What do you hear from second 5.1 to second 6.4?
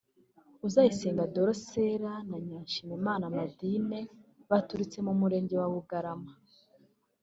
murenge wa Bugarama